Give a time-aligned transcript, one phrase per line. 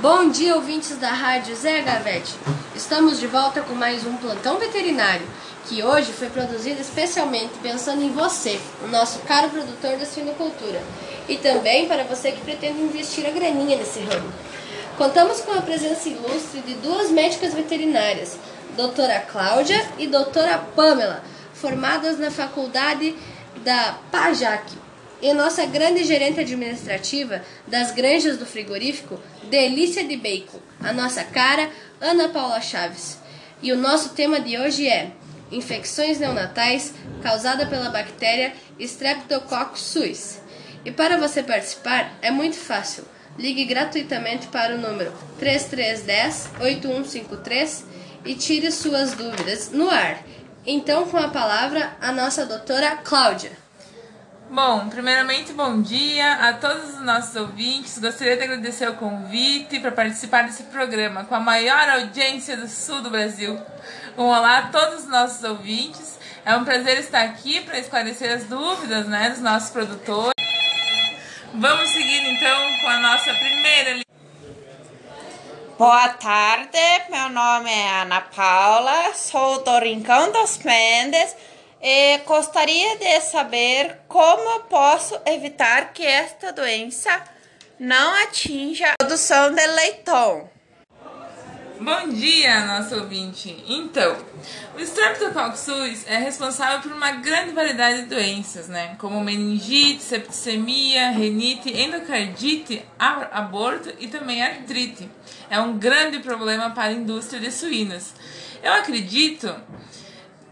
[0.00, 2.34] Bom dia, ouvintes da Rádio Zé Gavete.
[2.74, 5.26] Estamos de volta com mais um plantão veterinário,
[5.64, 10.82] que hoje foi produzido especialmente pensando em você, o nosso caro produtor da suinocultura,
[11.26, 14.30] e também para você que pretende investir a graninha nesse ramo.
[14.98, 18.38] Contamos com a presença ilustre de duas médicas veterinárias,
[18.76, 21.24] doutora Cláudia e doutora Pamela,
[21.54, 23.16] formadas na faculdade
[23.64, 24.85] da PAJAC
[25.20, 31.70] e nossa grande gerente administrativa das granjas do frigorífico, Delícia de Bacon, a nossa cara,
[32.00, 33.18] Ana Paula Chaves.
[33.62, 35.12] E o nosso tema de hoje é
[35.50, 40.40] infecções neonatais causadas pela bactéria Streptococcus suis.
[40.84, 43.04] E para você participar é muito fácil.
[43.38, 47.84] Ligue gratuitamente para o número 3310 8153
[48.24, 50.22] e tire suas dúvidas no ar.
[50.66, 53.65] Então, com a palavra, a nossa doutora Cláudia.
[54.48, 57.98] Bom, primeiramente, bom dia a todos os nossos ouvintes.
[57.98, 63.02] Gostaria de agradecer o convite para participar desse programa com a maior audiência do sul
[63.02, 63.60] do Brasil.
[64.16, 66.16] Um olá a todos os nossos ouvintes.
[66.44, 70.32] É um prazer estar aqui para esclarecer as dúvidas né, dos nossos produtores.
[71.52, 74.00] Vamos seguir então com a nossa primeira.
[75.76, 76.78] Boa tarde,
[77.10, 81.34] meu nome é Ana Paula, sou do Rincão dos Mendes
[81.82, 87.22] e gostaria de saber como posso evitar que esta doença
[87.78, 90.50] não atinja a produção de leitão.
[91.78, 93.62] Bom dia, nosso ouvinte.
[93.68, 94.16] Então,
[94.74, 98.96] o Streptococcus suis é responsável por uma grande variedade de doenças, né?
[98.98, 105.08] Como meningite, septicemia, renite, endocardite, aborto e também artrite.
[105.50, 108.14] É um grande problema para a indústria de suínos.
[108.62, 109.54] Eu acredito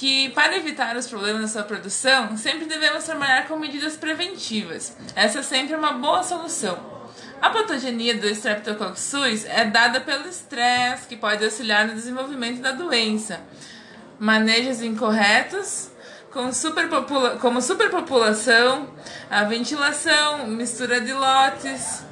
[0.00, 4.96] que para evitar os problemas na sua produção, sempre devemos trabalhar com medidas preventivas.
[5.14, 6.78] Essa é sempre uma boa solução.
[7.38, 12.72] A patogenia do Streptococcus suis é dada pelo estresse, que pode auxiliar no desenvolvimento da
[12.72, 13.42] doença.
[14.18, 15.90] Manejos incorretos,
[16.32, 18.88] com superpopula como superpopulação,
[19.30, 22.04] a ventilação, mistura de lotes,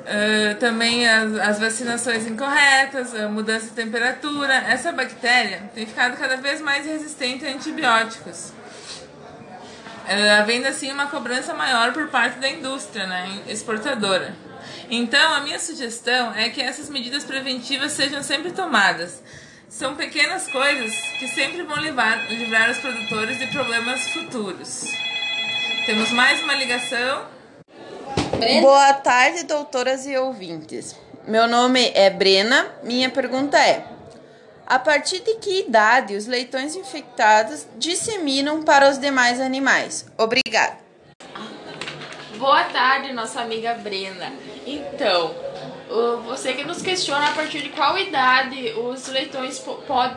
[0.00, 4.54] Uh, também as, as, vacinações incorretas, a mudança de temperatura.
[4.54, 11.52] Essa bactéria tem ficado cada vez mais resistente a antibióticos, uh, havendo assim uma cobrança
[11.52, 14.34] maior por parte da indústria né, exportadora.
[14.90, 19.22] Então, a minha sugestão é que essas medidas preventivas sejam sempre tomadas.
[19.68, 24.90] São pequenas coisas que sempre vão livrar, livrar os produtores de problemas futuros.
[25.86, 27.39] Temos mais uma ligação.
[28.40, 28.62] Brena.
[28.62, 30.98] Boa tarde, doutoras e ouvintes.
[31.28, 32.74] Meu nome é Brena.
[32.82, 33.84] Minha pergunta é:
[34.66, 40.06] a partir de que idade os leitões infectados disseminam para os demais animais?
[40.16, 40.78] Obrigada.
[42.38, 44.32] Boa tarde, nossa amiga Brena.
[44.66, 45.34] Então,
[46.24, 49.62] você que nos questiona a partir de qual idade os leitões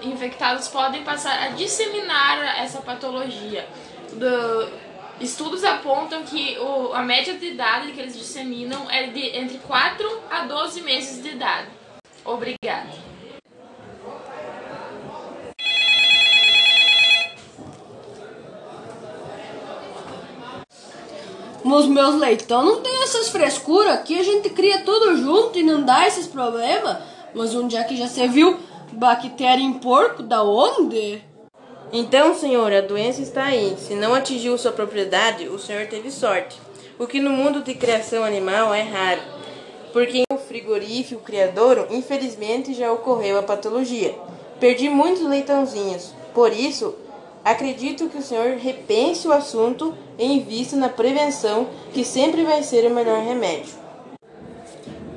[0.03, 3.67] infectados podem passar a disseminar essa patologia.
[4.13, 4.69] Do,
[5.21, 10.21] Estudos apontam que o, a média de idade que eles disseminam é de entre 4
[10.29, 11.67] a 12 meses de idade.
[12.25, 12.89] Obrigada.
[21.63, 23.93] Nos meus leitão não tem essas frescuras.
[23.93, 26.97] Aqui a gente cria tudo junto e não dá esses problemas.
[27.33, 28.59] Mas onde é que já você viu
[28.91, 30.21] bactéria em porco?
[30.21, 31.23] Da onde?
[31.95, 33.77] Então, senhor, a doença está aí.
[33.77, 36.59] Se não atingiu sua propriedade, o senhor teve sorte.
[36.97, 39.21] O que no mundo de criação animal é raro,
[39.93, 44.15] porque o frigorífico criadouro, infelizmente, já ocorreu a patologia.
[44.59, 46.15] Perdi muitos leitãozinhos.
[46.33, 46.95] Por isso,
[47.45, 52.87] acredito que o senhor repense o assunto e invista na prevenção, que sempre vai ser
[52.87, 53.83] o melhor remédio.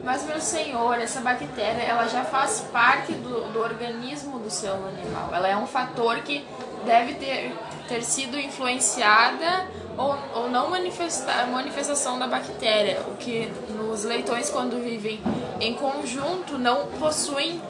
[0.06, 5.34] Mas, meu senhor, essa bactéria ela já faz parte do, do organismo do seu animal.
[5.34, 6.44] Ela é um fator que
[6.86, 7.52] deve ter,
[7.88, 9.66] ter sido influenciada
[9.98, 15.20] ou, ou não manifestar manifestação da bactéria, o que nos leitões, quando vivem
[15.60, 17.60] em conjunto, não possuem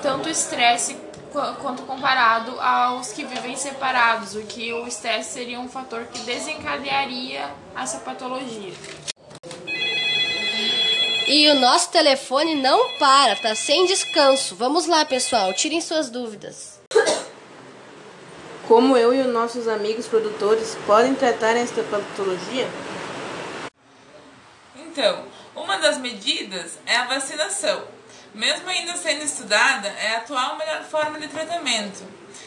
[0.00, 0.96] tanto estresse
[1.62, 7.48] quanto comparado aos que vivem separados, o que o estresse seria um fator que desencadearia
[7.74, 8.74] essa patologia.
[11.26, 14.54] E o nosso telefone não para, tá sem descanso.
[14.54, 16.81] Vamos lá, pessoal, tirem suas dúvidas.
[18.72, 22.66] Como eu e os nossos amigos produtores podem tratar esta patologia?
[24.74, 27.84] Então, uma das medidas é a vacinação.
[28.34, 32.02] Mesmo ainda sendo estudada, é a atual melhor forma de tratamento.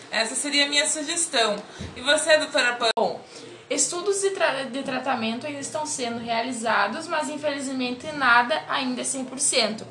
[0.09, 1.61] Essa seria a minha sugestão.
[1.95, 2.89] E você, doutora Pan?
[2.97, 3.21] Bom,
[3.69, 9.83] Estudos de, tra de tratamento ainda estão sendo realizados, mas infelizmente nada ainda é 100%.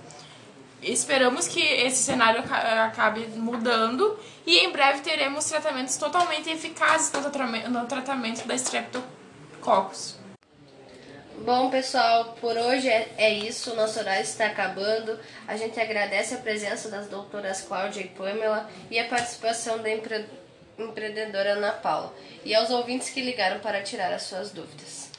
[0.85, 2.43] Esperamos que esse cenário
[2.85, 7.11] acabe mudando e em breve teremos tratamentos totalmente eficazes
[7.71, 10.17] no tratamento da Streptococcus.
[11.39, 13.75] Bom, pessoal, por hoje é, é isso.
[13.75, 15.19] Nosso horário está acabando.
[15.49, 20.25] A gente agradece a presença das doutoras Cláudia e Pamela e a participação da empre
[20.79, 22.13] empreendedora Ana Paula
[22.45, 25.14] e aos ouvintes que ligaram para tirar as suas dúvidas.